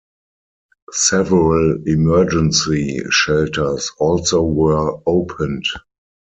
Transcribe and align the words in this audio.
Several 0.93 1.77
emergency 1.87 3.01
shelters 3.11 3.91
also 3.99 4.41
were 4.41 4.99
opened. 5.05 5.65